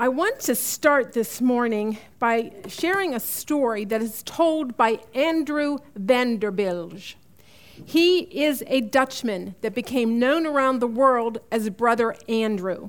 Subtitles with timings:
[0.00, 5.76] I want to start this morning by sharing a story that is told by Andrew
[5.94, 7.16] van der Bijl.
[7.84, 12.88] He is a Dutchman that became known around the world as Brother Andrew.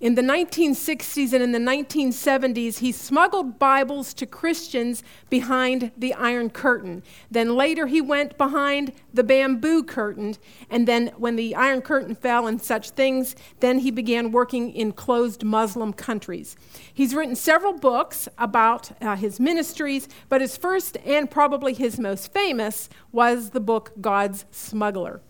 [0.00, 6.50] In the 1960s and in the 1970s, he smuggled Bibles to Christians behind the Iron
[6.50, 7.02] Curtain.
[7.32, 10.36] Then later, he went behind the bamboo curtain.
[10.70, 14.92] And then, when the Iron Curtain fell and such things, then he began working in
[14.92, 16.54] closed Muslim countries.
[16.94, 22.32] He's written several books about uh, his ministries, but his first and probably his most
[22.32, 25.22] famous was the book God's Smuggler.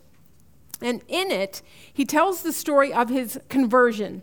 [0.82, 4.22] And in it, he tells the story of his conversion.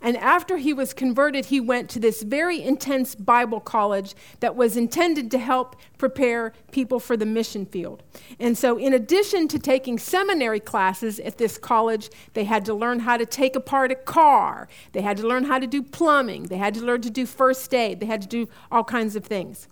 [0.00, 4.76] And after he was converted, he went to this very intense Bible college that was
[4.76, 8.02] intended to help prepare people for the mission field.
[8.38, 13.00] And so, in addition to taking seminary classes at this college, they had to learn
[13.00, 16.58] how to take apart a car, they had to learn how to do plumbing, they
[16.58, 19.68] had to learn to do first aid, they had to do all kinds of things.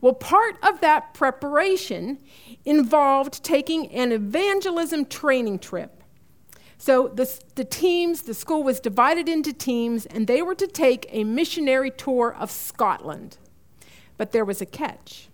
[0.00, 2.18] Well, part of that preparation
[2.64, 6.01] involved taking an evangelism training trip.
[6.82, 11.06] So the, the teams, the school was divided into teams, and they were to take
[11.10, 13.38] a missionary tour of Scotland.
[14.16, 15.28] But there was a catch.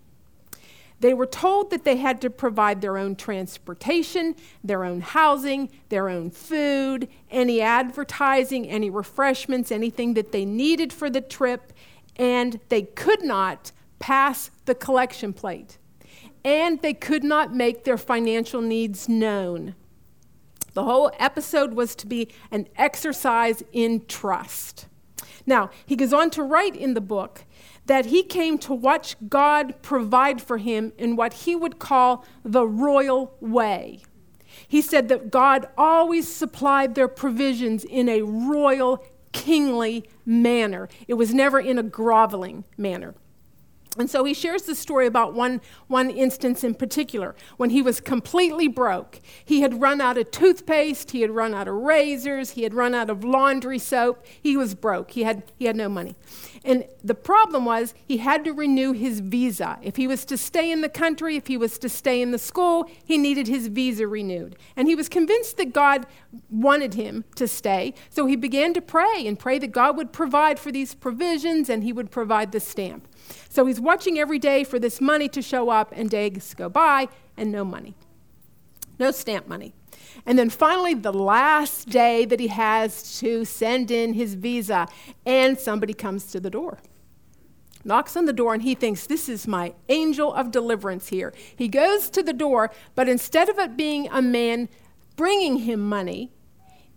[1.01, 6.11] They were told that they had to provide their own transportation, their own housing, their
[6.11, 11.73] own food, any advertising, any refreshments, anything that they needed for the trip,
[12.17, 15.79] and they could not pass the collection plate.
[16.45, 19.77] And they could not make their financial needs known.
[20.79, 24.87] The whole episode was to be an exercise in trust.
[25.45, 27.45] Now, he goes on to write in the book
[27.87, 32.65] that he came to watch God provide for him in what he would call the
[32.65, 34.03] royal way.
[34.69, 40.89] He said that God always supplied their provisions in a royal, kingly manner.
[41.09, 43.17] It was never in a groveling manner.
[43.99, 48.01] And so he shares the story about one, one instance in particular when he was
[48.01, 49.21] completely broke.
[49.45, 52.95] He had run out of toothpaste, he had run out of razors, he had run
[52.95, 54.25] out of laundry soap.
[54.41, 56.15] He was broke, he had, he had no money.
[56.65, 59.79] And the problem was he had to renew his visa.
[59.83, 62.39] If he was to stay in the country, if he was to stay in the
[62.39, 64.57] school, he needed his visa renewed.
[64.77, 66.07] And he was convinced that God
[66.51, 67.95] wanted him to stay.
[68.11, 71.85] So he began to pray and pray that God would provide for these provisions and
[71.85, 73.09] he would provide the stamp.
[73.49, 77.09] So he's watching every day for this money to show up, and days go by,
[77.37, 77.95] and no money.
[78.99, 79.75] No stamp money.
[80.27, 84.89] And then finally, the last day that he has to send in his visa,
[85.25, 86.79] and somebody comes to the door.
[87.85, 91.33] Knocks on the door, and he thinks, This is my angel of deliverance here.
[91.57, 94.69] He goes to the door, but instead of it being a man
[95.17, 96.33] bringing him money,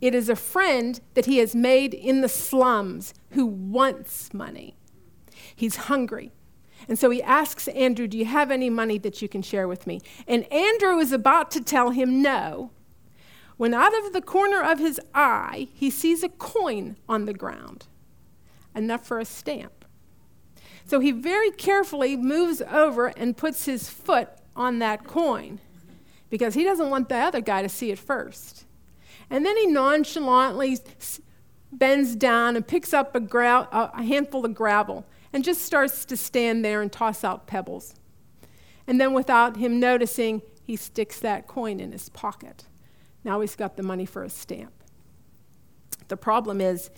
[0.01, 4.75] it is a friend that he has made in the slums who wants money.
[5.61, 6.31] He's hungry.
[6.89, 9.85] And so he asks Andrew, Do you have any money that you can share with
[9.85, 10.01] me?
[10.27, 12.71] And Andrew is about to tell him no
[13.57, 17.85] when out of the corner of his eye he sees a coin on the ground,
[18.75, 19.85] enough for a stamp.
[20.83, 25.59] So he very carefully moves over and puts his foot on that coin
[26.31, 28.65] because he doesn't want the other guy to see it first.
[29.29, 30.79] And then he nonchalantly
[31.71, 36.17] bends down and picks up a, gra- a handful of gravel and just starts to
[36.17, 37.95] stand there and toss out pebbles.
[38.87, 42.65] And then, without him noticing, he sticks that coin in his pocket.
[43.23, 44.73] Now he's got the money for a stamp.
[46.07, 46.89] The problem is,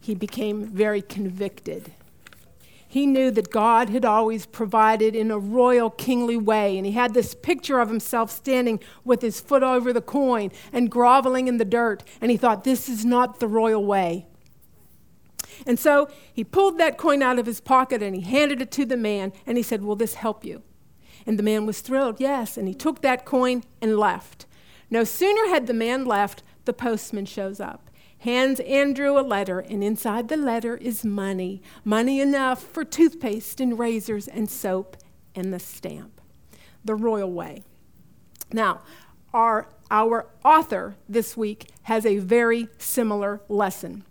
[0.00, 1.92] he became very convicted.
[2.86, 7.14] He knew that God had always provided in a royal, kingly way, and he had
[7.14, 11.64] this picture of himself standing with his foot over the coin and groveling in the
[11.64, 14.26] dirt, and he thought, This is not the royal way.
[15.66, 18.84] And so he pulled that coin out of his pocket and he handed it to
[18.84, 20.62] the man and he said, Will this help you?
[21.26, 22.56] And the man was thrilled, yes.
[22.56, 24.46] And he took that coin and left.
[24.90, 29.82] No sooner had the man left, the postman shows up, hands Andrew a letter, and
[29.82, 34.96] inside the letter is money money enough for toothpaste and razors and soap
[35.34, 36.20] and the stamp.
[36.84, 37.62] The royal way.
[38.52, 38.82] Now,
[39.32, 44.04] our, our author this week has a very similar lesson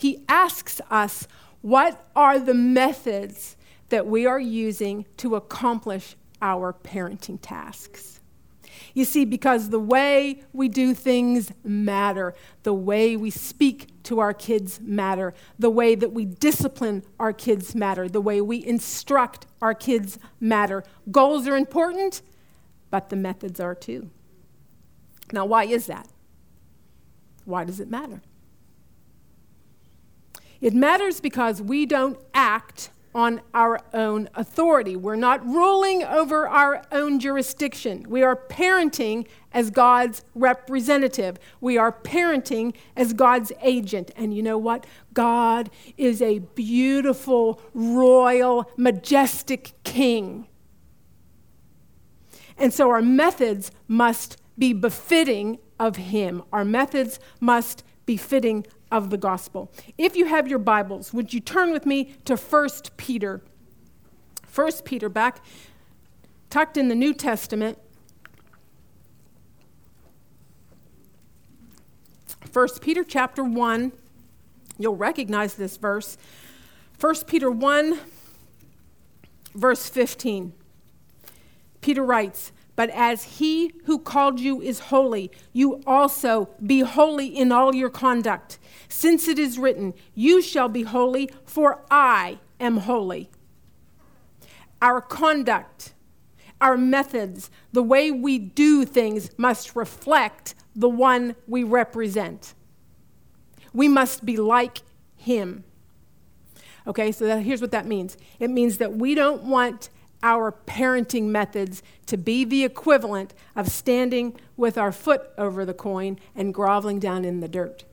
[0.00, 1.28] he asks us
[1.60, 3.56] what are the methods
[3.90, 8.20] that we are using to accomplish our parenting tasks.
[8.94, 14.32] You see, because the way we do things matter, the way we speak to our
[14.32, 19.74] kids matter, the way that we discipline our kids matter, the way we instruct our
[19.74, 20.82] kids matter.
[21.10, 22.22] Goals are important,
[22.90, 24.10] but the methods are too.
[25.32, 26.08] Now, why is that?
[27.44, 28.22] Why does it matter?
[30.60, 34.94] It matters because we don't act on our own authority.
[34.94, 38.06] We're not ruling over our own jurisdiction.
[38.08, 41.38] We are parenting as God's representative.
[41.60, 44.12] We are parenting as God's agent.
[44.14, 44.86] And you know what?
[45.12, 50.46] God is a beautiful, royal, majestic king.
[52.56, 56.42] And so our methods must be befitting of him.
[56.52, 59.70] Our methods must be fitting of the gospel.
[59.96, 63.40] If you have your Bibles, would you turn with me to 1 Peter?
[64.52, 65.44] 1 Peter, back
[66.48, 67.78] tucked in the New Testament.
[72.52, 73.92] 1 Peter chapter 1,
[74.76, 76.18] you'll recognize this verse.
[76.98, 77.96] 1 Peter 1,
[79.54, 80.52] verse 15.
[81.80, 82.50] Peter writes,
[82.80, 87.90] but as he who called you is holy, you also be holy in all your
[87.90, 93.28] conduct, since it is written, You shall be holy, for I am holy.
[94.80, 95.92] Our conduct,
[96.58, 102.54] our methods, the way we do things must reflect the one we represent.
[103.74, 104.78] We must be like
[105.18, 105.64] him.
[106.86, 109.90] Okay, so that, here's what that means it means that we don't want
[110.22, 116.18] our parenting methods to be the equivalent of standing with our foot over the coin
[116.34, 117.84] and groveling down in the dirt.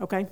[0.00, 0.26] Okay?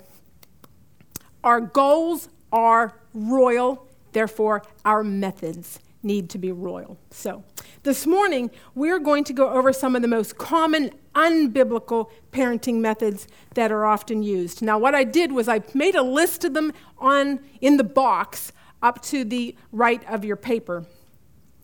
[1.45, 6.99] Our goals are royal, therefore, our methods need to be royal.
[7.11, 7.45] So,
[7.83, 13.27] this morning, we're going to go over some of the most common unbiblical parenting methods
[13.55, 14.63] that are often used.
[14.63, 18.53] Now, what I did was I made a list of them on in the box
[18.87, 20.87] up to the right of your paper.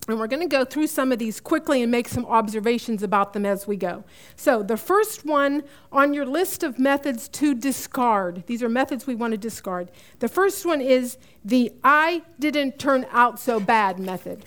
[0.08, 3.32] And we're going to go through some of these quickly and make some observations about
[3.32, 4.02] them as we go.
[4.34, 9.14] So, the first one on your list of methods to discard, these are methods we
[9.14, 9.92] want to discard.
[10.18, 14.44] The first one is the I didn't turn out so bad method.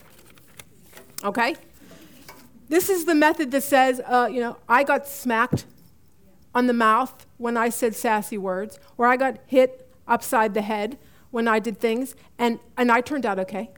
[1.24, 1.56] Okay?
[2.68, 5.66] This is the method that says, uh, you know, I got smacked
[6.54, 10.98] on the mouth when I said sassy words, or I got hit upside the head
[11.36, 13.70] when I did things, and, and I turned out okay.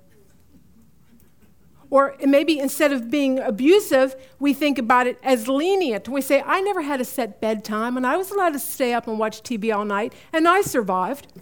[1.89, 6.07] Or maybe instead of being abusive, we think about it as lenient.
[6.07, 9.07] We say, I never had a set bedtime, and I was allowed to stay up
[9.07, 11.33] and watch TV all night, and I survived.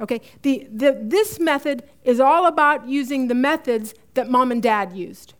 [0.00, 4.94] Okay, the, the, this method is all about using the methods that mom and dad
[4.94, 5.34] used.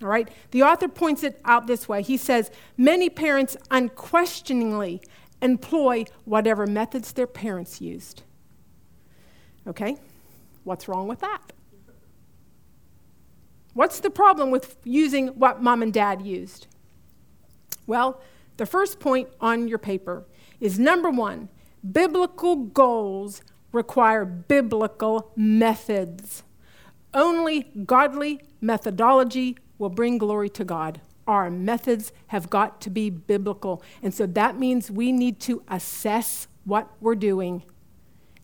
[0.00, 2.00] All right, the author points it out this way.
[2.00, 5.02] He says, Many parents unquestioningly
[5.42, 8.22] employ whatever methods their parents used.
[9.70, 9.96] Okay?
[10.64, 11.52] What's wrong with that?
[13.72, 16.66] What's the problem with using what mom and dad used?
[17.86, 18.20] Well,
[18.56, 20.24] the first point on your paper
[20.60, 21.48] is number one
[21.92, 26.42] biblical goals require biblical methods.
[27.14, 31.00] Only godly methodology will bring glory to God.
[31.26, 33.82] Our methods have got to be biblical.
[34.02, 37.62] And so that means we need to assess what we're doing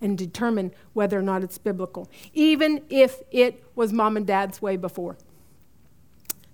[0.01, 4.77] and determine whether or not it's biblical, even if it was mom and dad's way
[4.77, 5.17] before.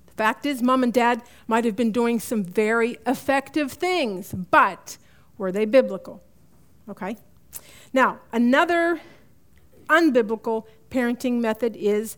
[0.07, 4.99] The fact is, mom and dad might have been doing some very effective things, but
[5.39, 6.23] were they biblical?
[6.89, 7.17] Okay?
[7.93, 9.01] Now, another
[9.89, 12.17] unbiblical parenting method is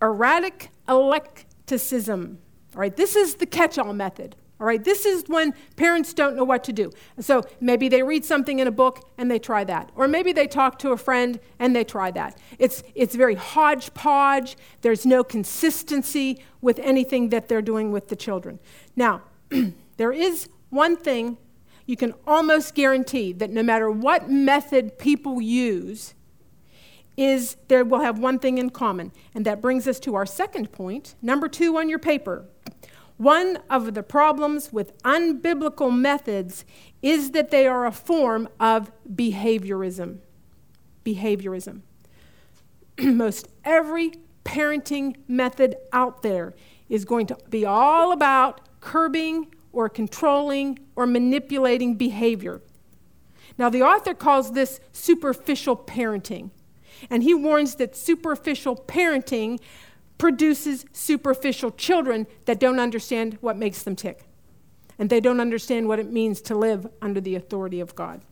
[0.00, 2.38] erratic eclecticism.
[2.74, 4.36] All right, this is the catch all method.
[4.64, 6.90] All right, this is when parents don't know what to do.
[7.20, 9.92] So maybe they read something in a book and they try that.
[9.94, 12.38] Or maybe they talk to a friend and they try that.
[12.58, 14.56] It's, it's very hodgepodge.
[14.80, 18.58] There's no consistency with anything that they're doing with the children.
[18.96, 19.24] Now,
[19.98, 21.36] there is one thing
[21.84, 26.14] you can almost guarantee that no matter what method people use,
[27.18, 29.12] is there will have one thing in common.
[29.34, 32.46] And that brings us to our second point, number two on your paper.
[33.16, 36.64] One of the problems with unbiblical methods
[37.00, 40.18] is that they are a form of behaviorism.
[41.04, 41.82] Behaviorism.
[43.00, 44.12] Most every
[44.44, 46.54] parenting method out there
[46.88, 52.60] is going to be all about curbing or controlling or manipulating behavior.
[53.56, 56.50] Now, the author calls this superficial parenting.
[57.10, 59.60] And he warns that superficial parenting
[60.18, 64.24] produces superficial children that don't understand what makes them tick.
[64.98, 68.22] And they don't understand what it means to live under the authority of God.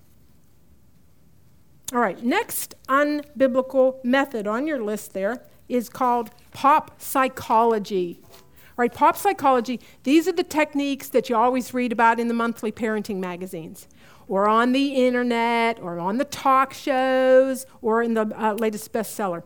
[1.93, 8.21] All right, next unbiblical method on your list there is called pop psychology.
[8.23, 12.35] All right, pop psychology, these are the techniques that you always read about in the
[12.35, 13.89] monthly parenting magazines,
[14.27, 19.43] or on the internet, or on the talk shows, or in the uh, latest bestseller.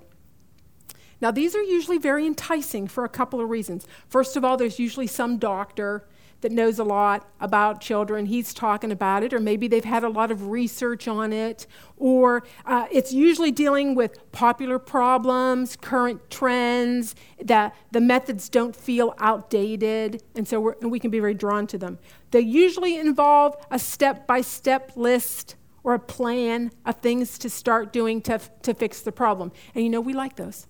[1.20, 3.86] Now, these are usually very enticing for a couple of reasons.
[4.08, 6.06] First of all, there's usually some doctor
[6.42, 8.26] that knows a lot about children.
[8.26, 12.44] He's talking about it, or maybe they've had a lot of research on it, or
[12.66, 20.22] uh, it's usually dealing with popular problems, current trends, that the methods don't feel outdated,
[20.34, 21.98] and so and we can be very drawn to them.
[22.30, 27.92] They usually involve a step by step list or a plan of things to start
[27.92, 29.52] doing to, to fix the problem.
[29.74, 30.66] And you know, we like those.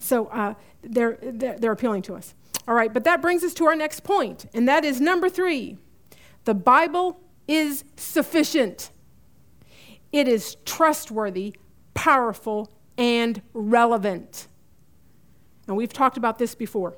[0.00, 2.34] So uh, they're, they're, they're appealing to us.
[2.66, 5.78] All right, but that brings us to our next point, and that is number three
[6.44, 8.90] the Bible is sufficient,
[10.12, 11.54] it is trustworthy,
[11.94, 14.48] powerful, and relevant.
[15.66, 16.96] And we've talked about this before.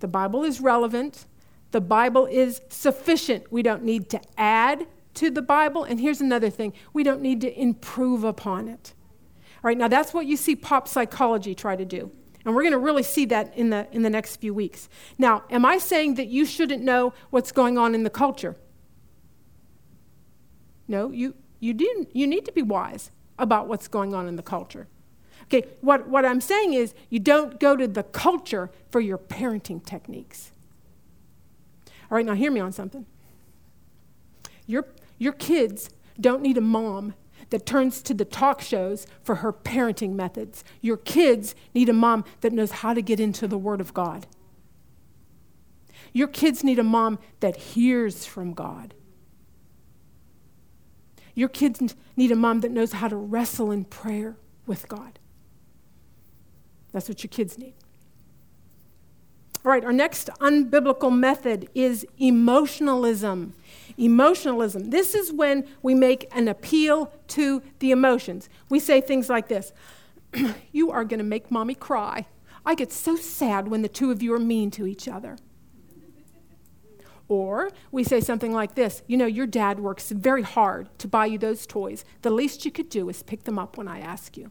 [0.00, 1.26] The Bible is relevant,
[1.70, 3.50] the Bible is sufficient.
[3.50, 5.84] We don't need to add to the Bible.
[5.84, 8.94] And here's another thing we don't need to improve upon it.
[9.62, 12.10] Right, now that's what you see pop psychology try to do.
[12.44, 14.88] And we're going to really see that in the, in the next few weeks.
[15.18, 18.56] Now, am I saying that you shouldn't know what's going on in the culture?
[20.88, 24.42] No, you, you, do, you need to be wise about what's going on in the
[24.42, 24.88] culture.
[25.44, 29.84] Okay, what, what I'm saying is you don't go to the culture for your parenting
[29.84, 30.50] techniques.
[32.10, 33.06] All right, now hear me on something.
[34.66, 34.86] Your,
[35.18, 35.90] your kids
[36.20, 37.14] don't need a mom
[37.52, 40.64] that turns to the talk shows for her parenting methods.
[40.80, 44.26] Your kids need a mom that knows how to get into the Word of God.
[46.12, 48.94] Your kids need a mom that hears from God.
[51.34, 55.18] Your kids need a mom that knows how to wrestle in prayer with God.
[56.92, 57.74] That's what your kids need.
[59.64, 63.54] All right, our next unbiblical method is emotionalism.
[63.96, 64.90] Emotionalism.
[64.90, 68.48] This is when we make an appeal to the emotions.
[68.68, 69.72] We say things like this
[70.72, 72.26] You are going to make mommy cry.
[72.64, 75.36] I get so sad when the two of you are mean to each other.
[77.28, 81.26] Or we say something like this You know, your dad works very hard to buy
[81.26, 82.04] you those toys.
[82.22, 84.50] The least you could do is pick them up when I ask you.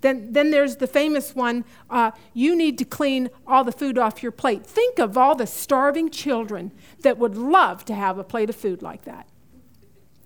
[0.00, 4.22] Then, then there's the famous one uh, you need to clean all the food off
[4.22, 4.66] your plate.
[4.66, 8.82] Think of all the starving children that would love to have a plate of food
[8.82, 9.28] like that.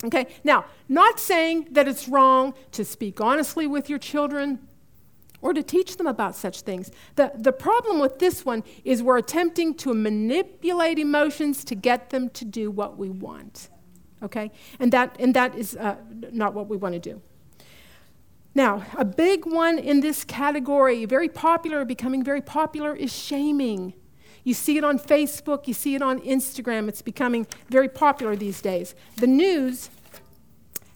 [0.02, 4.58] Okay, now, not saying that it's wrong to speak honestly with your children
[5.42, 6.90] or to teach them about such things.
[7.16, 12.28] The, the problem with this one is we're attempting to manipulate emotions to get them
[12.30, 13.68] to do what we want.
[14.22, 15.96] Okay, and that, and that is uh,
[16.32, 17.22] not what we want to do.
[18.60, 23.94] Now, a big one in this category, very popular, becoming very popular, is shaming.
[24.44, 26.86] You see it on Facebook, you see it on Instagram.
[26.86, 28.94] It's becoming very popular these days.
[29.16, 29.88] The news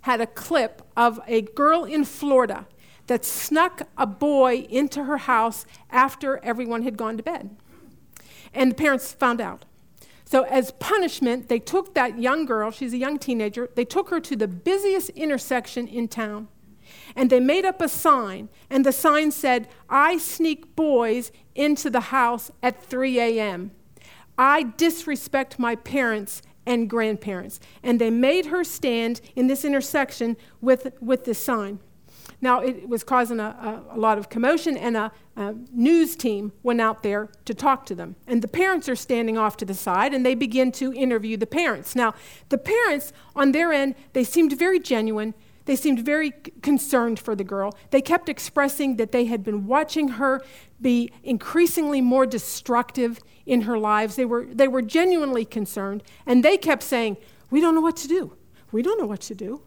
[0.03, 2.67] had a clip of a girl in Florida
[3.07, 7.57] that snuck a boy into her house after everyone had gone to bed.
[8.53, 9.65] And the parents found out.
[10.27, 14.21] So, as punishment, they took that young girl, she's a young teenager, they took her
[14.21, 16.49] to the busiest intersection in town
[17.17, 22.01] and they made up a sign, and the sign said, I sneak boys into the
[22.01, 23.71] house at 3 a.m.
[24.37, 27.61] I disrespect my parents and grandparents.
[27.83, 31.81] And they made her stand in this intersection with, with this sign.
[32.41, 36.53] Now, it was causing a, a, a lot of commotion, and a, a, news team
[36.63, 38.17] went out there to talk to them.
[38.27, 41.47] And the parents are standing off to the side, and they begin to interview the
[41.47, 41.97] parents.
[41.97, 42.15] Now,
[42.51, 45.35] the parents, on their end, they seemed very genuine.
[45.67, 47.75] They seemed very concerned for the girl.
[47.91, 50.43] They kept expressing that they had been watching her
[50.81, 54.17] be increasingly more destructive in her lives.
[54.17, 57.17] They were, they were genuinely concerned, and they kept saying,
[57.51, 58.37] We don't know what to do.
[58.73, 59.63] We don't know what to do.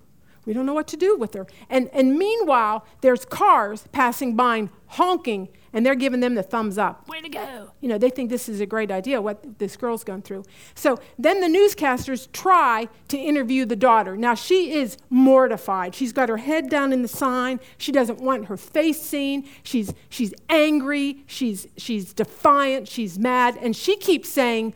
[0.46, 1.46] We don't know what to do with her.
[1.70, 7.08] And, and meanwhile, there's cars passing by honking and they're giving them the thumbs up.
[7.08, 7.72] Way to go.
[7.82, 10.44] You know, they think this is a great idea, what this girl's gone through.
[10.76, 14.16] So then the newscasters try to interview the daughter.
[14.16, 15.96] Now, she is mortified.
[15.96, 17.60] She's got her head down in the sign.
[17.78, 19.48] She doesn't want her face seen.
[19.64, 21.24] She's, she's angry.
[21.28, 22.88] She's, she's defiant.
[22.88, 23.58] She's mad.
[23.62, 24.74] And she keeps saying,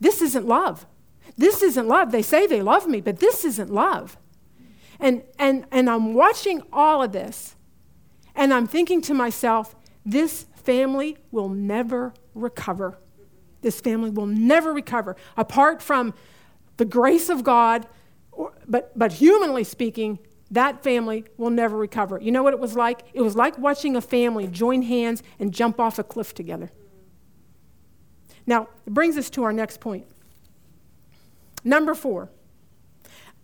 [0.00, 0.86] This isn't love.
[1.36, 2.12] This isn't love.
[2.12, 4.16] They say they love me, but this isn't love.
[4.98, 7.54] And, and, and I'm watching all of this,
[8.34, 9.75] and I'm thinking to myself,
[10.06, 12.98] this family will never recover.
[13.60, 15.16] This family will never recover.
[15.36, 16.14] Apart from
[16.76, 17.86] the grace of God,
[18.68, 20.20] but, but humanly speaking,
[20.50, 22.20] that family will never recover.
[22.20, 23.02] You know what it was like?
[23.12, 26.70] It was like watching a family join hands and jump off a cliff together.
[28.46, 30.06] Now, it brings us to our next point.
[31.64, 32.30] Number four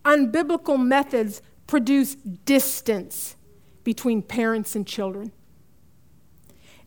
[0.05, 3.37] unbiblical methods produce distance
[3.85, 5.33] between parents and children.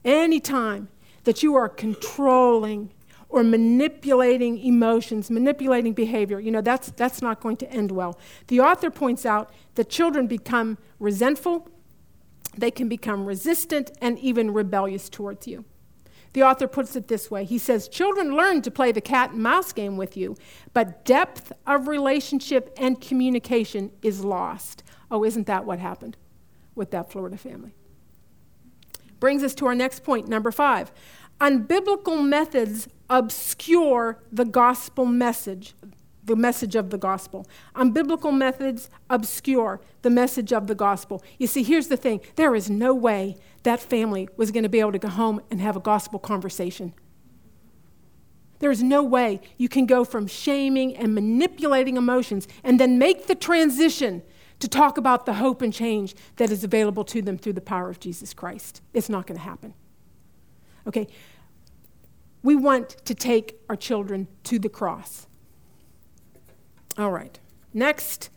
[0.06, 0.88] Anytime
[1.24, 2.94] that you are controlling
[3.28, 8.18] or manipulating emotions, manipulating behavior, you know, that's, that's not going to end well.
[8.48, 11.68] The author points out that children become resentful,
[12.56, 15.66] they can become resistant, and even rebellious towards you.
[16.34, 19.42] The author puts it this way He says, Children learn to play the cat and
[19.42, 20.36] mouse game with you,
[20.74, 24.84] but depth of relationship and communication is lost.
[25.10, 26.16] Oh, isn't that what happened
[26.76, 27.74] with that Florida family?
[29.26, 30.92] Brings us to our next point, number five.
[31.42, 35.74] Unbiblical methods obscure the gospel message
[36.26, 37.48] the message of the gospel.
[37.74, 41.24] Unbiblical methods obscure the message of the gospel.
[41.40, 44.80] You see, here's the thing there is no way that family was going to be
[44.80, 46.94] able to go home and have a gospel conversation.
[48.60, 53.26] There is no way you can go from shaming and manipulating emotions and then make
[53.26, 54.22] the transition
[54.60, 57.90] to talk about the hope and change that is available to them through the power
[57.90, 58.82] of Jesus Christ.
[58.94, 59.74] It's not going to happen.
[60.88, 61.08] Okay?
[62.44, 65.28] We want to take our children to the cross.
[66.98, 67.40] All right.
[67.74, 68.30] Next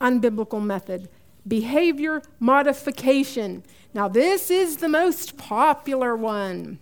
[0.00, 1.08] unbiblical method
[1.46, 3.64] behavior modification.
[3.94, 6.78] Now, this is the most popular one.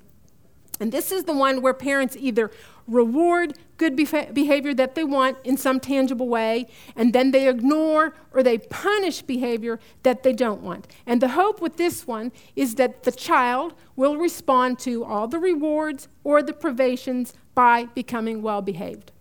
[0.78, 2.50] And this is the one where parents either
[2.90, 8.42] reward good behavior that they want in some tangible way, and then they ignore or
[8.42, 10.86] they punish behavior that they don't want.
[11.06, 15.38] And the hope with this one is that the child will respond to all the
[15.38, 19.12] rewards or the privations by becoming well behaved.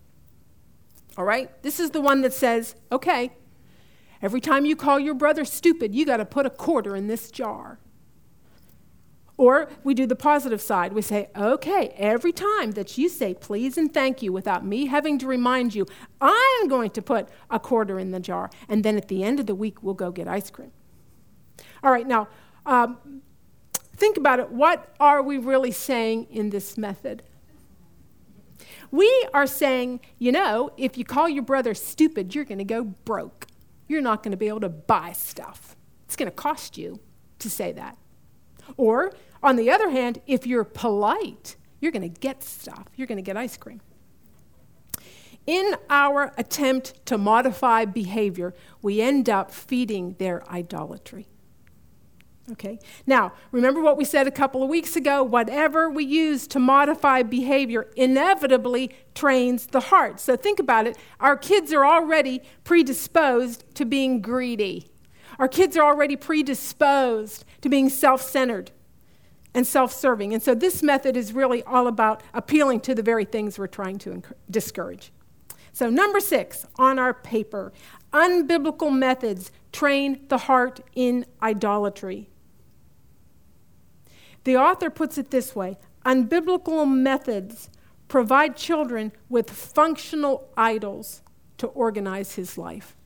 [1.16, 1.50] All right?
[1.62, 3.32] This is the one that says, okay,
[4.20, 7.30] every time you call your brother stupid, you got to put a quarter in this
[7.30, 7.78] jar.
[9.40, 10.92] Or we do the positive side.
[10.92, 15.16] We say, okay, every time that you say please and thank you without me having
[15.16, 15.86] to remind you,
[16.20, 18.50] I'm going to put a quarter in the jar.
[18.68, 20.72] And then at the end of the week, we'll go get ice cream.
[21.82, 22.28] All right, now,
[22.66, 23.22] um,
[23.96, 24.50] think about it.
[24.50, 27.22] What are we really saying in this method?
[28.90, 32.84] We are saying, you know, if you call your brother stupid, you're going to go
[32.84, 33.46] broke.
[33.88, 35.76] You're not going to be able to buy stuff.
[36.04, 37.00] It's going to cost you
[37.38, 37.96] to say that.
[38.76, 42.86] Or, on the other hand, if you're polite, you're going to get stuff.
[42.96, 43.80] You're going to get ice cream.
[45.46, 51.26] In our attempt to modify behavior, we end up feeding their idolatry.
[52.52, 52.78] Okay?
[53.06, 55.22] Now, remember what we said a couple of weeks ago?
[55.22, 60.20] Whatever we use to modify behavior inevitably trains the heart.
[60.20, 60.98] So think about it.
[61.20, 64.88] Our kids are already predisposed to being greedy.
[65.38, 68.72] Our kids are already predisposed to being self centered
[69.54, 70.32] and self serving.
[70.32, 73.98] And so this method is really all about appealing to the very things we're trying
[73.98, 75.12] to discourage.
[75.72, 77.72] So, number six on our paper
[78.12, 82.28] unbiblical methods train the heart in idolatry.
[84.44, 87.70] The author puts it this way unbiblical methods
[88.08, 91.22] provide children with functional idols
[91.58, 92.96] to organize his life.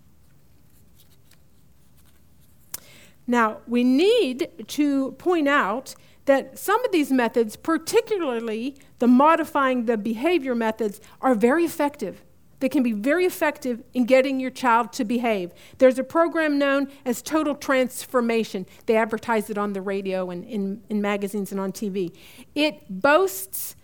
[3.26, 5.94] Now, we need to point out
[6.26, 12.22] that some of these methods, particularly the modifying the behavior methods, are very effective
[12.60, 15.52] They can be very effective in getting your child to behave.
[15.78, 18.64] There's a program known as Total Transformation.
[18.86, 22.14] They advertise it on the radio and in, in magazines and on TV.
[22.54, 23.76] It boasts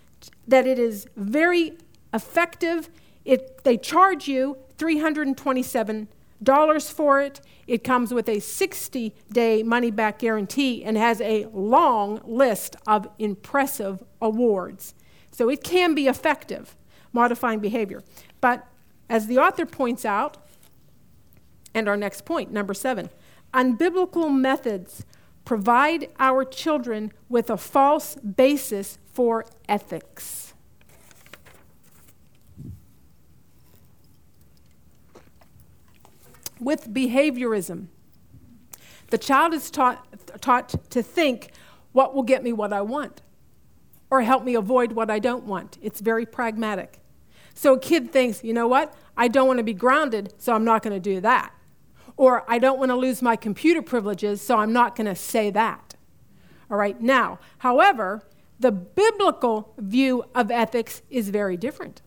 [0.47, 1.77] that it is very
[2.11, 2.89] effective.
[3.23, 6.07] It, they charge you $327
[6.89, 7.41] for it.
[7.67, 13.07] It comes with a 60 day money back guarantee and has a long list of
[13.19, 14.93] impressive awards.
[15.31, 16.75] So it can be effective
[17.13, 18.03] modifying behavior.
[18.39, 18.67] But
[19.09, 20.37] as the author points out,
[21.73, 23.09] and our next point, number seven,
[23.53, 25.05] unbiblical methods
[25.45, 30.50] provide our children with a false basis for ethics.
[36.61, 37.87] With behaviorism,
[39.09, 40.05] the child is taught,
[40.41, 41.51] taught to think,
[41.91, 43.23] what will get me what I want?
[44.11, 45.79] Or help me avoid what I don't want.
[45.81, 46.99] It's very pragmatic.
[47.55, 48.93] So a kid thinks, you know what?
[49.17, 51.51] I don't want to be grounded, so I'm not going to do that.
[52.15, 55.49] Or I don't want to lose my computer privileges, so I'm not going to say
[55.49, 55.95] that.
[56.69, 58.21] All right, now, however,
[58.59, 62.03] the biblical view of ethics is very different.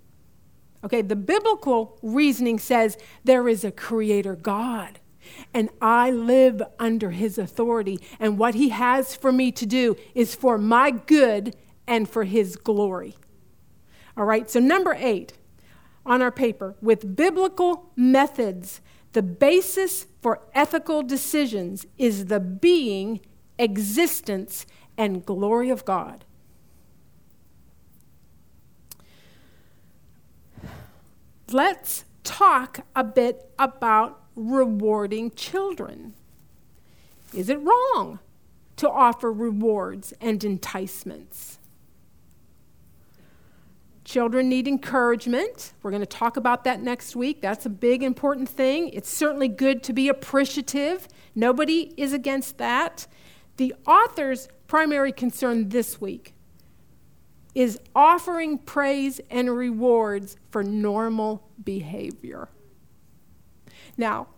[0.84, 5.00] Okay, the biblical reasoning says there is a creator God
[5.52, 10.34] and I live under his authority, and what he has for me to do is
[10.34, 13.16] for my good and for his glory.
[14.16, 15.34] All right, so number eight
[16.06, 18.80] on our paper with biblical methods,
[19.12, 23.20] the basis for ethical decisions is the being,
[23.58, 24.66] existence,
[24.96, 26.24] and glory of God.
[31.50, 36.14] Let's talk a bit about rewarding children.
[37.32, 38.18] Is it wrong
[38.76, 41.58] to offer rewards and enticements?
[44.04, 45.72] Children need encouragement.
[45.82, 47.40] We're going to talk about that next week.
[47.40, 48.90] That's a big, important thing.
[48.90, 51.08] It's certainly good to be appreciative.
[51.34, 53.06] Nobody is against that.
[53.56, 56.33] The author's primary concern this week
[57.54, 62.48] is offering praise and rewards for normal behavior.
[63.96, 64.28] Now,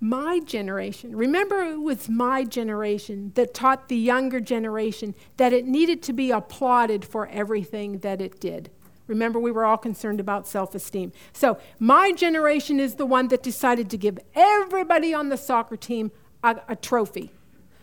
[0.00, 6.02] my generation, remember it was my generation that taught the younger generation that it needed
[6.02, 8.70] to be applauded for everything that it did.
[9.06, 11.12] Remember, we were all concerned about self esteem.
[11.32, 16.10] So, my generation is the one that decided to give everybody on the soccer team
[16.42, 17.30] a, a, trophy.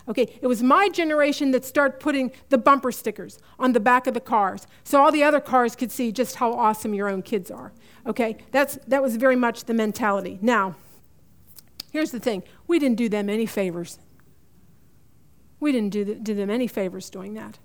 [0.08, 4.14] Okay, it was my generation that started putting the bumper stickers on the back of
[4.14, 7.52] the cars so all the other cars could see just how awesome your own kids
[7.52, 7.72] are.
[8.06, 10.40] Okay, That's, that was very much the mentality.
[10.42, 10.76] Now,
[11.92, 14.00] here's the thing we didn't do them any favors.
[15.60, 17.60] We didn't do, the, do them any favors doing that.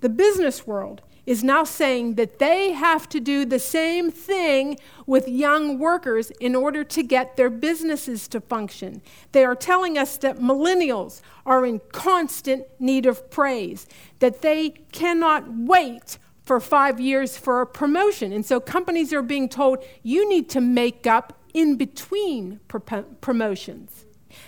[0.00, 5.28] The business world is now saying that they have to do the same thing with
[5.28, 9.02] young workers in order to get their businesses to function.
[9.32, 13.86] They are telling us that millennials are in constant need of praise,
[14.18, 18.32] that they cannot wait for five years for a promotion.
[18.32, 24.04] And so companies are being told you need to make up in between pro- promotions.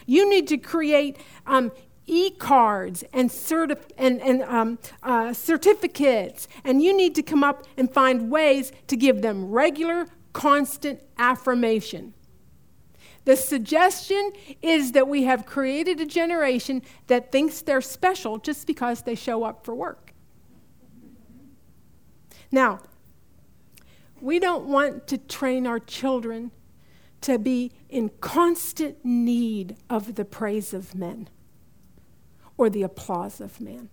[0.06, 1.70] You need to create um,
[2.12, 7.92] e-cards and, certif- and, and um, uh, certificates, and you need to come up and
[7.92, 12.12] find ways to give them regular, constant affirmation.
[13.24, 19.02] The suggestion is that we have created a generation that thinks they're special just because
[19.02, 20.12] they show up for work.
[22.50, 22.80] Now,
[24.20, 26.50] we don't want to train our children
[27.22, 31.28] to be in constant need of the praise of men
[32.56, 33.88] or the applause of man.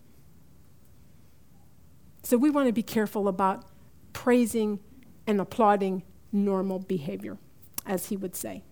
[2.24, 3.65] So we want to be careful about
[4.13, 4.80] praising
[5.26, 7.38] and applauding normal behavior,
[7.86, 8.63] as he would say.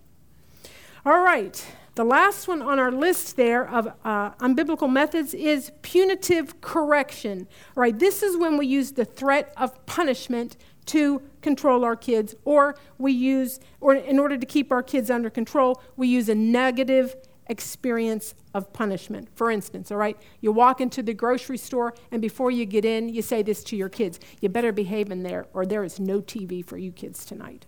[1.05, 6.59] All right, the last one on our list there of uh, unbiblical methods is punitive
[6.61, 7.47] correction.
[7.75, 12.35] All right, this is when we use the threat of punishment to control our kids,
[12.45, 16.35] or we use, or in order to keep our kids under control, we use a
[16.35, 17.15] negative
[17.49, 19.29] experience of punishment.
[19.35, 23.09] For instance, all right, you walk into the grocery store and before you get in,
[23.09, 26.21] you say this to your kids you better behave in there or there is no
[26.21, 27.65] TV for you kids tonight.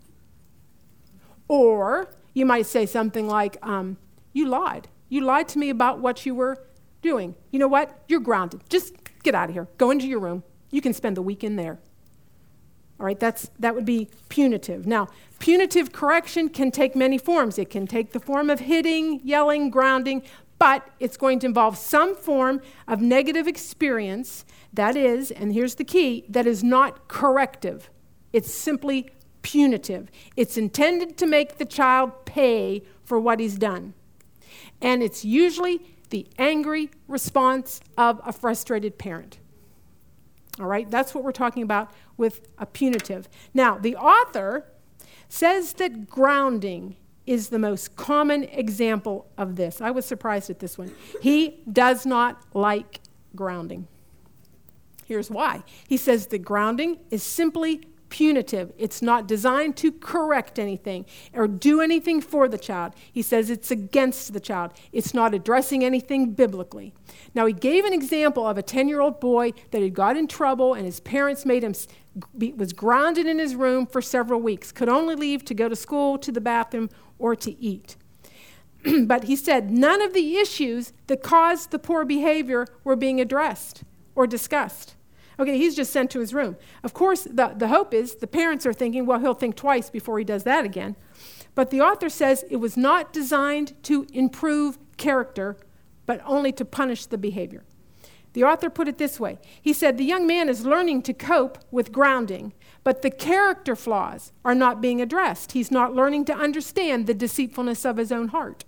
[1.48, 3.98] Or you might say something like, um,
[4.34, 4.88] You lied.
[5.10, 6.64] You lied to me about what you were
[7.02, 7.36] doing.
[7.52, 8.04] You know what?
[8.08, 8.62] You're grounded.
[8.70, 9.68] Just get out of here.
[9.78, 10.44] Go into your room.
[10.72, 11.80] You can spend the weekend there.
[13.00, 14.86] All right, that's, that would be punitive.
[14.86, 15.08] Now,
[15.40, 17.58] punitive correction can take many forms.
[17.58, 20.24] It can take the form of hitting, yelling, grounding,
[20.58, 25.84] but it's going to involve some form of negative experience that is, and here's the
[25.84, 27.90] key, that is not corrective.
[28.34, 29.10] It's simply
[29.42, 30.12] punitive.
[30.36, 33.94] It's intended to make the child pay for what he's done.
[34.82, 39.40] And it's usually the angry response of a frustrated parent.
[40.60, 43.28] All right, that's what we're talking about with a punitive.
[43.54, 44.66] Now, the author
[45.30, 49.82] says that grounding is the most common example of this.
[49.82, 50.94] I was surprised at this one.
[51.22, 53.00] He does not like
[53.36, 53.88] grounding.
[55.06, 55.64] Here's why.
[55.88, 58.72] He says the grounding is simply punitive.
[58.78, 62.94] It's not designed to correct anything or do anything for the child.
[63.12, 64.72] He says it's against the child.
[64.92, 66.94] It's not addressing anything biblically.
[67.34, 70.28] Now, he gave an example of a 10 year old boy that had got in
[70.28, 71.74] trouble and his parents made him
[72.58, 76.18] was grounded in his room for several weeks, could only leave to go to school,
[76.18, 77.96] to the bathroom, or to eat.
[79.06, 83.84] but he said none of the issues that caused the poor behavior were being addressed
[84.16, 84.96] or discussed.
[85.40, 86.58] Okay, he's just sent to his room.
[86.84, 90.20] Of course, the, the hope is the parents are thinking, well, he'll think twice before
[90.20, 90.98] he does that again.
[91.56, 95.58] But the author says it was not designed to improve character,
[96.06, 97.64] but only to punish the behavior.
[98.34, 101.58] The author put it this way He said, The young man is learning to cope
[101.72, 105.54] with grounding, but the character flaws are not being addressed.
[105.54, 108.66] He's not learning to understand the deceitfulness of his own heart.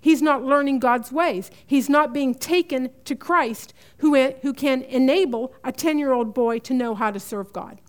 [0.00, 1.50] He's not learning God's ways.
[1.66, 6.58] He's not being taken to Christ, who, who can enable a 10 year old boy
[6.60, 7.80] to know how to serve God.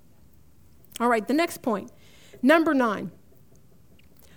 [1.00, 1.92] All right, the next point.
[2.42, 3.12] Number nine.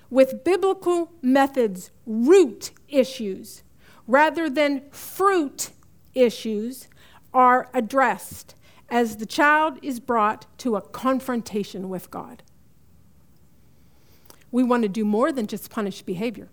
[0.08, 3.64] With biblical methods, root issues
[4.06, 5.70] rather than fruit
[6.14, 6.88] issues
[7.32, 8.54] are addressed
[8.88, 12.42] as the child is brought to a confrontation with God.
[14.52, 16.48] We want to do more than just punish behavior.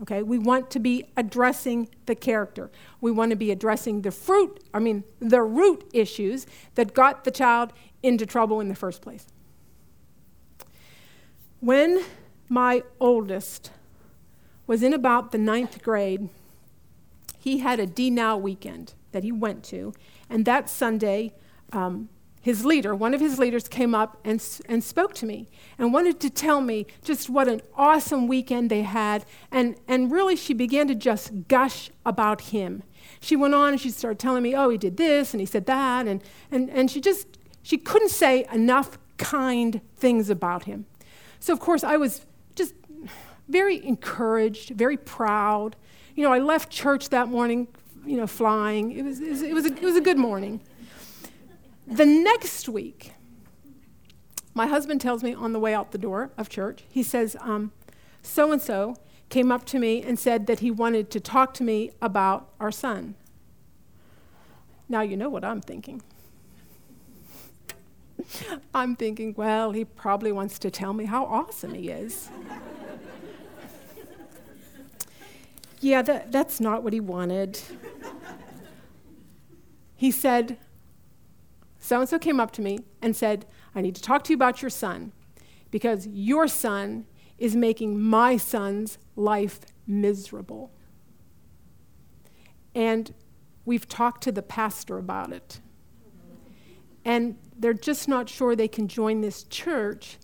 [0.00, 2.70] Okay, we want to be addressing the character.
[3.00, 7.32] We want to be addressing the fruit, I mean, the root issues that got the
[7.32, 9.26] child into trouble in the first place.
[11.60, 12.04] When
[12.48, 13.72] my oldest
[14.68, 16.28] was in about the ninth grade,
[17.38, 19.94] he had a D Now weekend that he went to,
[20.30, 21.34] and that Sunday,
[21.72, 22.08] um,
[22.48, 26.18] his leader, one of his leaders, came up and, and spoke to me and wanted
[26.20, 29.24] to tell me just what an awesome weekend they had.
[29.52, 32.82] And, and really, she began to just gush about him.
[33.20, 35.66] She went on and she started telling me, oh, he did this and he said
[35.66, 36.06] that.
[36.06, 37.26] And, and, and she just,
[37.62, 40.86] she couldn't say enough kind things about him.
[41.40, 42.74] So, of course, I was just
[43.48, 45.76] very encouraged, very proud.
[46.14, 47.68] You know, I left church that morning,
[48.04, 48.92] you know, flying.
[48.92, 50.60] It was, it was, it was, a, it was a good morning.
[51.88, 53.12] The next week,
[54.52, 57.34] my husband tells me on the way out the door of church, he says,
[58.22, 58.96] so and so
[59.30, 62.70] came up to me and said that he wanted to talk to me about our
[62.70, 63.14] son.
[64.86, 66.02] Now you know what I'm thinking.
[68.74, 72.28] I'm thinking, well, he probably wants to tell me how awesome he is.
[75.80, 77.58] yeah, that, that's not what he wanted.
[79.96, 80.58] He said,
[81.78, 84.36] so and so came up to me and said, I need to talk to you
[84.36, 85.12] about your son
[85.70, 87.06] because your son
[87.38, 90.72] is making my son's life miserable.
[92.74, 93.14] And
[93.64, 95.60] we've talked to the pastor about it.
[97.04, 100.18] And they're just not sure they can join this church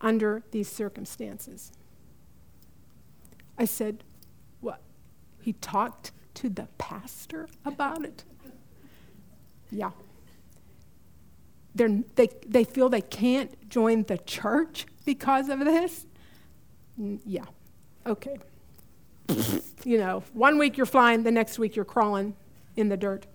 [0.00, 1.72] under these circumstances.
[3.58, 4.02] I said,
[4.60, 4.80] What?
[5.40, 8.24] He talked to the pastor about it?
[9.70, 9.90] Yeah
[11.76, 16.06] they they feel they can't join the church because of this?
[17.24, 17.44] Yeah,
[18.06, 18.38] okay.
[19.84, 22.34] you know, one week you're flying, the next week you're crawling
[22.76, 23.26] in the dirt.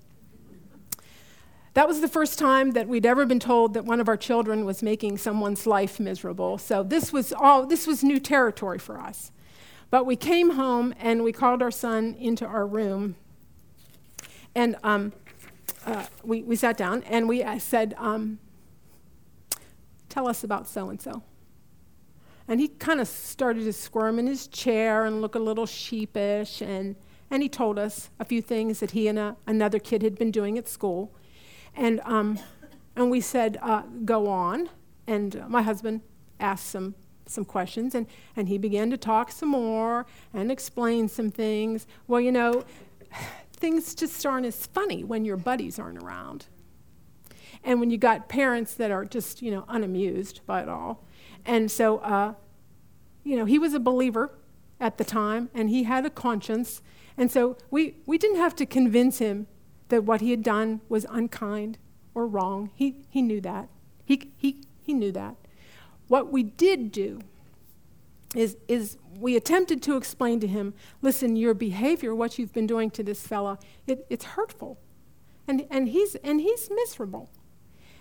[1.73, 4.65] That was the first time that we'd ever been told that one of our children
[4.65, 6.57] was making someone's life miserable.
[6.57, 9.31] So this was all this was new territory for us.
[9.89, 13.15] But we came home and we called our son into our room,
[14.55, 15.13] and um,
[15.85, 18.39] uh, we, we sat down and we uh, said, um,
[20.09, 21.23] Tell us about so and so.
[22.45, 26.61] And he kind of started to squirm in his chair and look a little sheepish.
[26.61, 26.97] And,
[27.29, 30.29] and he told us a few things that he and a, another kid had been
[30.29, 31.13] doing at school.
[31.77, 32.39] And, um,
[32.97, 34.69] and we said, uh, Go on.
[35.07, 36.01] And my husband
[36.41, 41.31] asked some, some questions, and, and he began to talk some more and explain some
[41.31, 41.87] things.
[42.07, 42.65] Well, you know,
[43.61, 46.47] things just aren't as funny when your buddies aren't around.
[47.63, 51.05] And when you got parents that are just, you know, unamused by it all.
[51.45, 52.33] And so, uh,
[53.23, 54.31] you know, he was a believer
[54.79, 56.81] at the time and he had a conscience.
[57.17, 59.47] And so we, we didn't have to convince him
[59.89, 61.77] that what he had done was unkind
[62.15, 62.71] or wrong.
[62.73, 63.69] He, he knew that.
[64.05, 65.35] He, he, he knew that.
[66.07, 67.21] What we did do
[68.35, 72.89] is, is we attempted to explain to him listen, your behavior, what you've been doing
[72.91, 74.79] to this fella, it, it's hurtful.
[75.47, 77.29] And, and, he's, and he's miserable.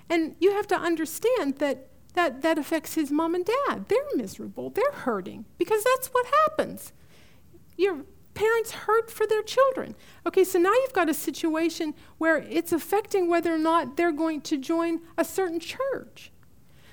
[0.08, 3.86] And you have to understand that that, that affects his mom and dad.
[3.88, 6.92] They're miserable, they're hurting, because that's what happens.
[7.76, 9.94] Your parents hurt for their children.
[10.26, 14.40] Okay, so now you've got a situation where it's affecting whether or not they're going
[14.42, 16.32] to join a certain church.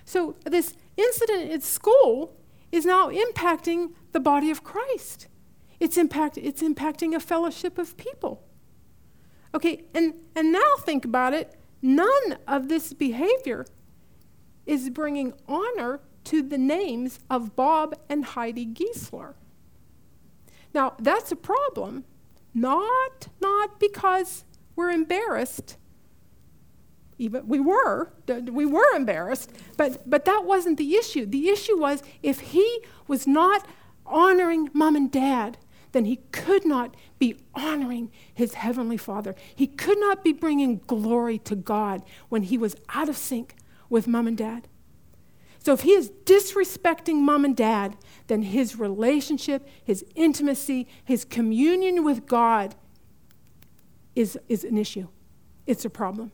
[0.05, 2.35] So this incident at school
[2.71, 5.27] is now impacting the body of Christ.
[5.79, 8.43] It's, impact, it's impacting a fellowship of people.
[9.53, 11.55] Okay, and, and now think about it.
[11.81, 13.65] None of this behavior
[14.65, 19.35] is bringing honor to the names of Bob and Heidi Giesler.
[20.73, 22.03] Now, that's a problem,
[22.53, 24.43] not, not because
[24.75, 25.77] we're embarrassed.
[27.17, 31.25] Even we were, we were embarrassed, but, but that wasn't the issue.
[31.25, 33.65] The issue was if he was not
[34.05, 35.57] honoring mom and dad,
[35.93, 39.33] then he could not be honoring his heavenly Father.
[39.55, 43.55] He could not be bringing glory to God when he was out of sync
[43.89, 44.67] with mom and dad.
[45.59, 52.03] So if he is disrespecting mom and dad, then his relationship, his intimacy, his communion
[52.03, 52.75] with God
[54.15, 55.07] is, is an issue.
[55.65, 56.31] It's a problem.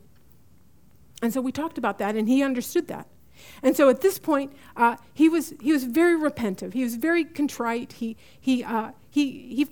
[1.24, 3.08] And so we talked about that, and he understood that.
[3.64, 6.74] And so at this point, uh, he, was, he was very repentive.
[6.74, 7.94] He was very contrite.
[7.94, 9.66] He, he, uh, he,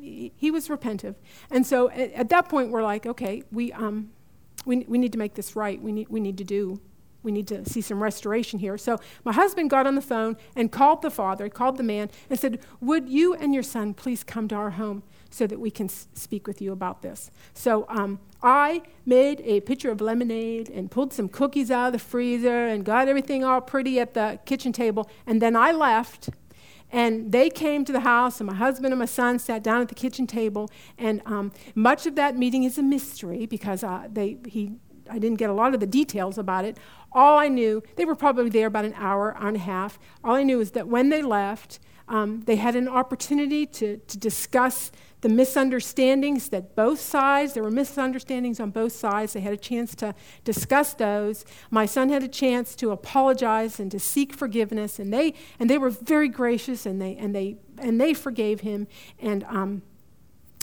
[0.00, 1.14] he, he was repentive.
[1.50, 4.10] And so at, at, that point, we're like, okay, we, um,
[4.66, 5.80] we, we need to make this right.
[5.82, 6.78] We need, we need to do
[7.24, 8.78] we need to see some restoration here.
[8.78, 12.38] So my husband got on the phone and called the father, called the man, and
[12.38, 15.86] said, Would you and your son please come to our home so that we can
[15.86, 17.30] s- speak with you about this?
[17.54, 21.98] So um, I made a pitcher of lemonade and pulled some cookies out of the
[21.98, 25.10] freezer and got everything all pretty at the kitchen table.
[25.26, 26.30] And then I left.
[26.90, 29.88] And they came to the house, and my husband and my son sat down at
[29.88, 30.70] the kitchen table.
[30.96, 34.76] And um, much of that meeting is a mystery because uh, they, he,
[35.10, 36.78] I didn't get a lot of the details about it.
[37.12, 39.98] All I knew, they were probably there about an hour, hour and a half.
[40.24, 44.18] All I knew is that when they left, um, they had an opportunity to, to
[44.18, 49.32] discuss the misunderstandings that both sides, there were misunderstandings on both sides.
[49.32, 51.44] They had a chance to discuss those.
[51.70, 55.78] My son had a chance to apologize and to seek forgiveness, and they, and they
[55.78, 58.86] were very gracious and they, and they, and they forgave him.
[59.18, 59.82] And, um,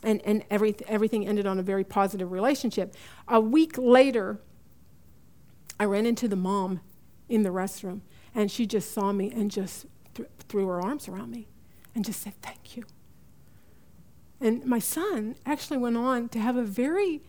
[0.04, 2.96] and, and every, everything ended on a very positive relationship.
[3.28, 4.39] A week later,
[5.80, 6.80] I ran into the mom
[7.28, 8.02] in the restroom,
[8.34, 11.48] and she just saw me and just th- threw her arms around me
[11.94, 12.84] and just said, Thank you.
[14.41, 17.21] And my son actually went on to have a very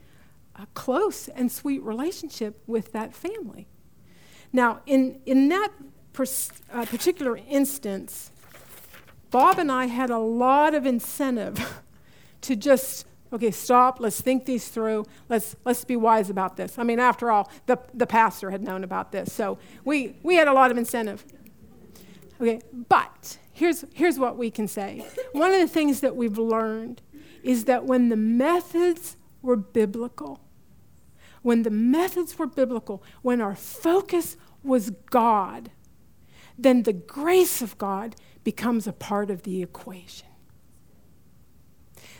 [0.54, 3.66] uh, close and sweet relationship with that family.
[4.52, 5.70] Now, in, in that
[6.12, 8.30] pers- uh, particular instance,
[9.30, 11.82] Bob and I had a lot of incentive
[12.42, 16.78] to just okay, stop, let's think these through, let's, let's be wise about this.
[16.78, 20.48] I mean, after all, the, the pastor had known about this, so we, we had
[20.48, 21.24] a lot of incentive.
[22.40, 25.06] Okay, but here's, here's what we can say.
[25.32, 27.02] One of the things that we've learned
[27.42, 30.40] is that when the methods were biblical,
[31.42, 35.70] when the methods were biblical, when our focus was God,
[36.58, 40.28] then the grace of God becomes a part of the equation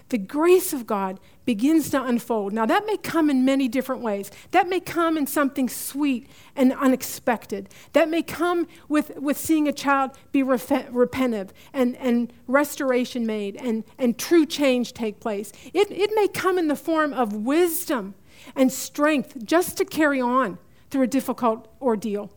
[0.09, 2.53] the grace of God begins to unfold.
[2.53, 4.31] Now, that may come in many different ways.
[4.53, 7.69] That may come in something sweet and unexpected.
[7.93, 13.57] That may come with, with seeing a child be ref- repentive and, and restoration made
[13.57, 15.53] and, and true change take place.
[15.75, 18.15] It, it may come in the form of wisdom
[18.55, 20.59] and strength just to carry on
[20.91, 22.31] through a difficult ordeal.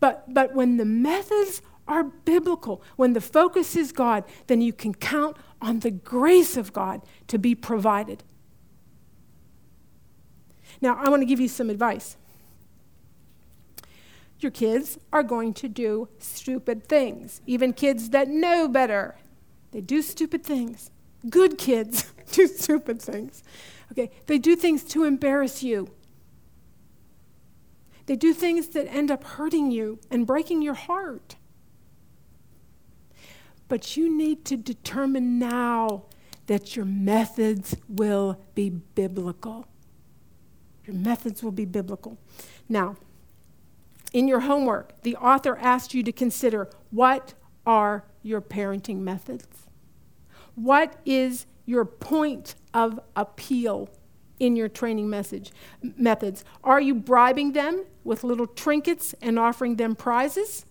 [0.00, 4.94] But, but when the methods are biblical, when the focus is God, then you can
[4.94, 8.22] count on the grace of God to be provided.
[10.82, 12.18] Now, I want to give you some advice.
[14.40, 19.16] Your kids are going to do stupid things, even kids that know better.
[19.70, 20.90] They do stupid things.
[21.30, 23.42] Good kids do stupid things.
[23.90, 25.88] Okay, they do things to embarrass you.
[28.04, 31.36] They do things that end up hurting you and breaking your heart.
[33.74, 36.04] But you need to determine now
[36.46, 39.66] that your methods will be biblical.
[40.86, 42.16] Your methods will be biblical.
[42.68, 42.94] Now,
[44.12, 47.34] in your homework, the author asked you to consider what
[47.66, 49.66] are your parenting methods?
[50.54, 53.88] What is your point of appeal
[54.38, 55.50] in your training message
[55.82, 56.44] methods?
[56.62, 60.64] Are you bribing them with little trinkets and offering them prizes?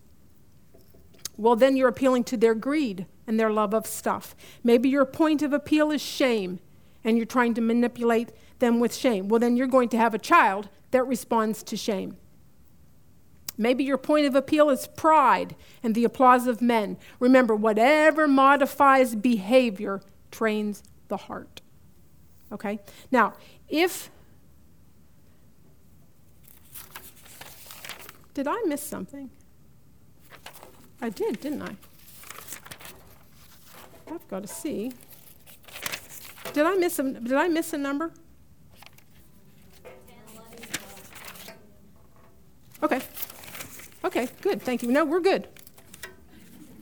[1.37, 4.35] Well, then you're appealing to their greed and their love of stuff.
[4.63, 6.59] Maybe your point of appeal is shame,
[7.03, 9.27] and you're trying to manipulate them with shame.
[9.27, 12.17] Well, then you're going to have a child that responds to shame.
[13.57, 16.97] Maybe your point of appeal is pride and the applause of men.
[17.19, 21.61] Remember, whatever modifies behavior trains the heart.
[22.51, 22.79] Okay?
[23.11, 23.33] Now,
[23.69, 24.09] if.
[28.33, 29.29] Did I miss something?
[31.03, 31.75] I did, didn't I?
[34.09, 34.93] I've got to see.
[36.53, 38.13] Did I miss a, did I miss a number?
[42.81, 43.01] Okay.
[44.05, 44.61] Okay, good.
[44.61, 44.91] Thank you.
[44.93, 45.49] No, we're good.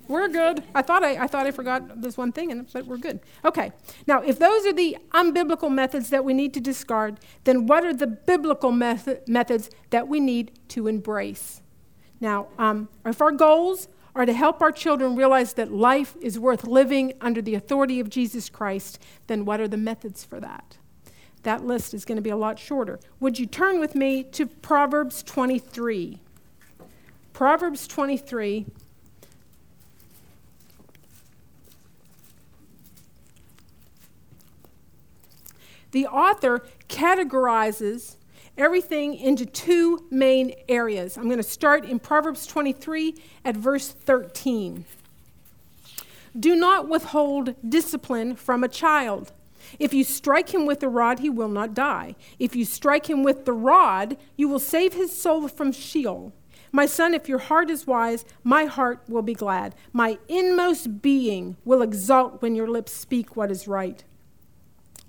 [0.07, 0.63] We're good.
[0.76, 3.22] I thought I, I thought I forgot this one thing, and, but we're good.
[3.43, 3.72] Okay.
[4.05, 7.93] Now, if those are the unbiblical methods that we need to discard, then what are
[7.93, 11.61] the biblical method, methods that we need to embrace?
[12.19, 16.66] Now, um, if our goals are to help our children realize that life is worth
[16.66, 20.78] living under the authority of Jesus Christ, then what are the methods for that?
[21.43, 22.99] That list is going to be a lot shorter.
[23.20, 26.20] Would you turn with me to Proverbs 23?
[27.34, 28.68] Proverbs 23.
[35.91, 38.16] The author categorizes
[38.57, 41.17] everything into two main areas.
[41.17, 44.85] I'm going to start in Proverbs 23 at verse 13.
[46.39, 49.33] Do not withhold discipline from a child.
[49.79, 52.15] If you strike him with the rod, he will not die.
[52.39, 56.33] If you strike him with the rod, you will save his soul from Sheol.
[56.71, 59.75] My son, if your heart is wise, my heart will be glad.
[59.91, 64.03] My inmost being will exult when your lips speak what is right.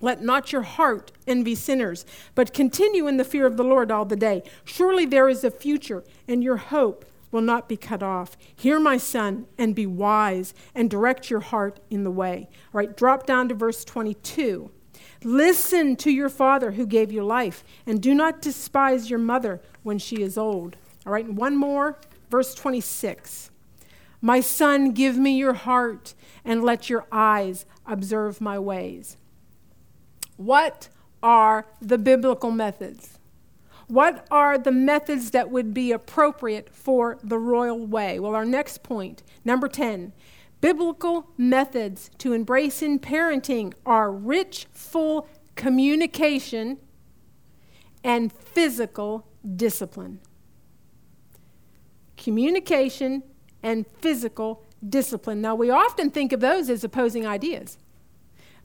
[0.03, 4.05] Let not your heart envy sinners, but continue in the fear of the Lord all
[4.05, 4.43] the day.
[4.65, 8.37] Surely there is a future, and your hope will not be cut off.
[8.55, 12.49] Hear, my son, and be wise, and direct your heart in the way.
[12.75, 14.71] All right, drop down to verse 22.
[15.25, 19.99] Listen to your father who gave you life, and do not despise your mother when
[19.99, 20.77] she is old.
[21.07, 21.97] All right, and one more,
[22.29, 23.51] verse 26.
[24.21, 29.17] My son, give me your heart, and let your eyes observe my ways.
[30.37, 30.89] What
[31.23, 33.19] are the biblical methods?
[33.89, 38.19] What are the methods that would be appropriate for the royal way?
[38.19, 40.13] Well, our next point, number 10,
[40.61, 46.79] biblical methods to embrace in parenting are rich, full communication
[48.03, 49.27] and physical
[49.57, 50.21] discipline.
[52.17, 53.23] Communication
[53.63, 55.41] and physical discipline.
[55.41, 57.79] Now, we often think of those as opposing ideas,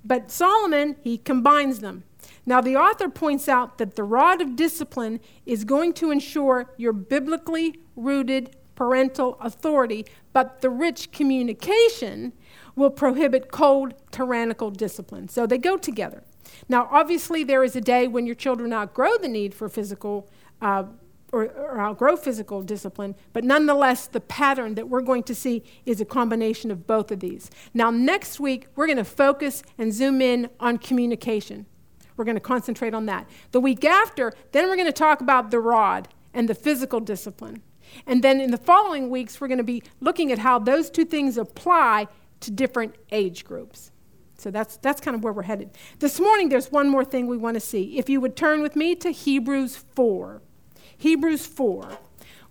[0.08, 2.04] but Solomon, he combines them.
[2.46, 6.94] Now, the author points out that the rod of discipline is going to ensure your
[6.94, 12.32] biblically rooted parental authority, but the rich communication
[12.76, 15.28] will prohibit cold, tyrannical discipline.
[15.28, 16.24] So they go together.
[16.70, 20.30] Now, obviously, there is a day when your children outgrow the need for physical.
[20.62, 20.86] Uh,
[21.34, 26.00] or, or, outgrow physical discipline, but nonetheless, the pattern that we're going to see is
[26.00, 27.52] a combination of both of these.
[27.74, 31.66] Now, next week, we're going to focus and zoom in on communication.
[32.16, 33.28] We're going to concentrate on that.
[33.52, 37.62] The week after, then we're going to talk about the rod and the physical discipline.
[38.06, 41.06] And then in the following weeks, we're going to be looking at how those two
[41.06, 42.08] things apply
[42.42, 43.92] to different age groups.
[44.38, 45.72] So that's, that's kind of where we're headed.
[46.00, 47.98] This morning, there's one more thing we want to see.
[47.98, 50.42] If you would turn with me to Hebrews 4.
[50.98, 51.98] Hebrews 4.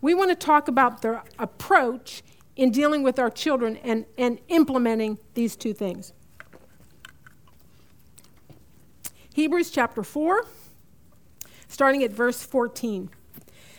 [0.01, 2.23] We want to talk about the approach
[2.57, 6.13] in dealing with our children and, and implementing these two things.
[9.35, 10.47] Hebrews chapter 4,
[11.69, 13.11] starting at verse 14.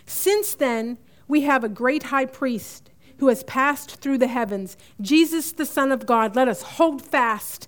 [0.05, 5.51] Since then, we have a great high priest who has passed through the heavens, Jesus,
[5.51, 6.35] the Son of God.
[6.35, 7.67] Let us hold fast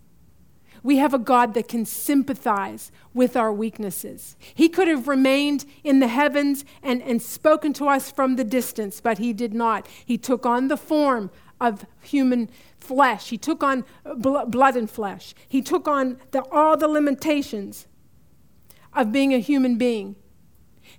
[0.83, 4.35] We have a God that can sympathize with our weaknesses.
[4.39, 8.99] He could have remained in the heavens and, and spoken to us from the distance,
[8.99, 9.87] but he did not.
[10.05, 11.29] He took on the form
[11.59, 16.87] of human flesh, he took on blood and flesh, he took on the, all the
[16.87, 17.85] limitations
[18.93, 20.15] of being a human being.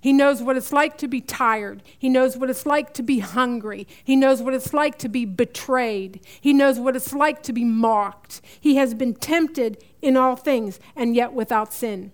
[0.03, 1.81] He knows what it's like to be tired.
[1.97, 3.87] He knows what it's like to be hungry.
[4.03, 6.19] He knows what it's like to be betrayed.
[6.41, 8.41] He knows what it's like to be mocked.
[8.59, 12.11] He has been tempted in all things and yet without sin.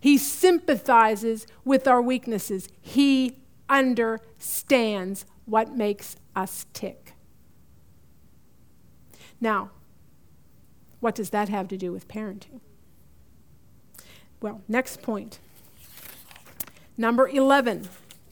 [0.00, 2.70] He sympathizes with our weaknesses.
[2.80, 7.12] He understands what makes us tick.
[9.38, 9.70] Now,
[11.00, 12.60] what does that have to do with parenting?
[14.40, 15.40] Well, next point.
[16.96, 17.88] Number 11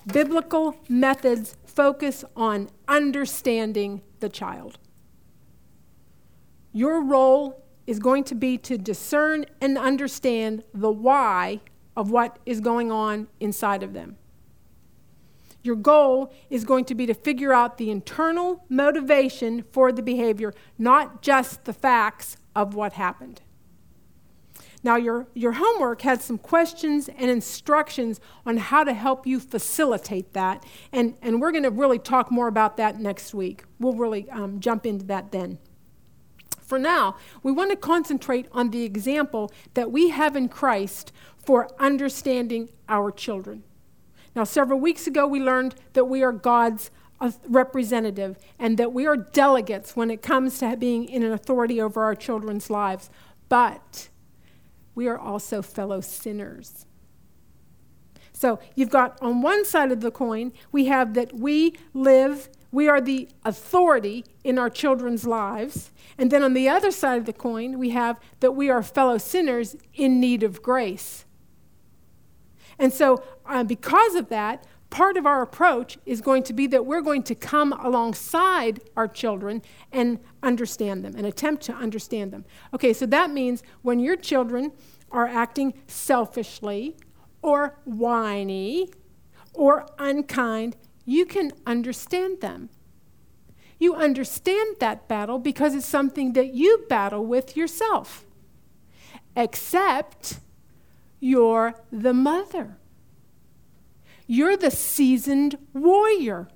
[0.07, 4.79] biblical methods focus on understanding the child.
[6.73, 11.61] Your role is going to be to discern and understand the why
[11.97, 14.17] of what is going on inside of them.
[15.63, 20.53] Your goal is going to be to figure out the internal motivation for the behavior,
[20.79, 23.43] not just the facts of what happened.
[24.85, 30.33] Now, your, your homework has some questions and instructions on how to help you facilitate
[30.33, 30.65] that.
[30.93, 33.65] And, and we're going to really talk more about that next week.
[33.79, 35.59] We'll really um, jump into that then.
[36.61, 41.69] For now, we want to concentrate on the example that we have in Christ for
[41.79, 43.63] understanding our children.
[44.35, 46.91] Now, several weeks ago, we learned that we are God's
[47.47, 52.03] representative and that we are delegates when it comes to being in an authority over
[52.03, 53.11] our children's lives.
[53.49, 54.09] But
[54.95, 56.87] we are also fellow sinners.
[58.33, 62.89] So you've got on one side of the coin, we have that we live, we
[62.89, 65.91] are the authority in our children's lives.
[66.19, 69.19] And then on the other side of the coin, we have that we are fellow
[69.19, 71.25] sinners in need of grace.
[72.79, 76.85] And so, uh, because of that, part of our approach is going to be that
[76.85, 82.45] we're going to come alongside our children and understand them and attempt to understand them.
[82.75, 84.71] Okay, so that means when your children
[85.11, 86.95] are acting selfishly
[87.41, 88.91] or whiny
[89.55, 90.77] or unkind,
[91.07, 92.69] you can understand them.
[93.79, 98.27] You understand that battle because it's something that you battle with yourself.
[99.35, 100.39] Except
[101.19, 102.77] you're the mother.
[104.27, 106.49] You're the seasoned warrior.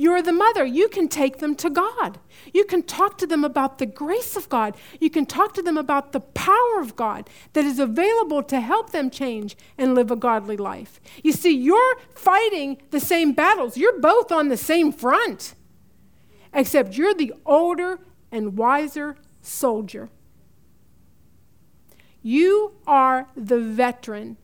[0.00, 0.64] You're the mother.
[0.64, 2.20] You can take them to God.
[2.54, 4.76] You can talk to them about the grace of God.
[5.00, 8.90] You can talk to them about the power of God that is available to help
[8.90, 11.00] them change and live a godly life.
[11.24, 15.54] You see, you're fighting the same battles, you're both on the same front,
[16.54, 17.98] except you're the older
[18.30, 20.10] and wiser soldier.
[22.22, 24.36] You are the veteran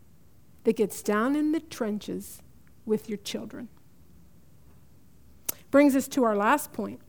[0.64, 2.42] that gets down in the trenches
[2.84, 3.68] with your children.
[5.70, 7.00] Brings us to our last point.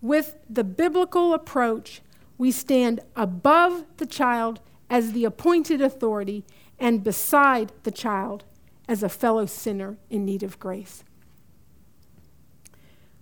[0.00, 2.02] With the biblical approach,
[2.38, 6.44] we stand above the child as the appointed authority
[6.78, 8.44] and beside the child
[8.88, 11.02] as a fellow sinner in need of grace.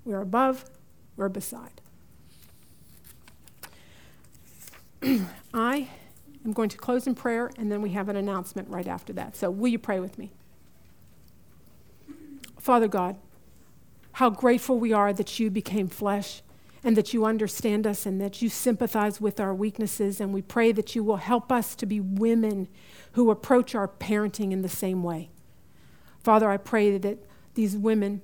[0.04, 0.64] We're above,
[1.16, 1.80] we're beside.
[5.54, 5.88] I
[6.44, 9.36] I'm going to close in prayer, and then we have an announcement right after that.
[9.36, 10.32] So, will you pray with me?
[12.58, 13.16] Father God,
[14.12, 16.42] how grateful we are that you became flesh
[16.84, 20.20] and that you understand us and that you sympathize with our weaknesses.
[20.20, 22.68] And we pray that you will help us to be women
[23.12, 25.30] who approach our parenting in the same way.
[26.22, 27.18] Father, I pray that
[27.54, 28.22] these women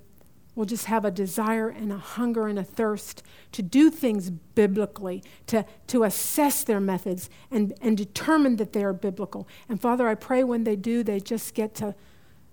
[0.54, 3.22] will just have a desire and a hunger and a thirst
[3.52, 8.92] to do things biblically, to, to assess their methods and, and determine that they are
[8.92, 9.48] biblical.
[9.68, 11.94] And Father, I pray when they do, they just get to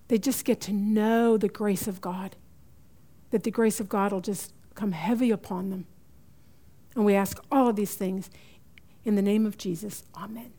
[0.08, 2.36] they just get to know the grace of God.
[3.32, 5.86] That the grace of God will just come heavy upon them.
[6.96, 8.30] And we ask all of these things
[9.04, 10.04] in the name of Jesus.
[10.16, 10.54] Amen.